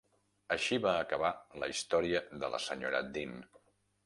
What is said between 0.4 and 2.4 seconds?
Així va acabar la història